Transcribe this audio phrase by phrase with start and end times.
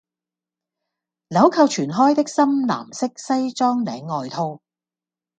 [1.29, 4.59] 鈕扣全開的深藍色西裝領外套